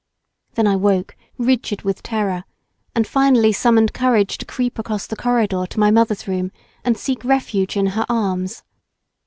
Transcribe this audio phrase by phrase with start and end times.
[0.55, 2.43] Then I woke, rigid with terror,
[2.95, 6.51] and finally summoned courage to creep across the corridor to my mother's room
[6.83, 8.63] and seek refuge in her arms.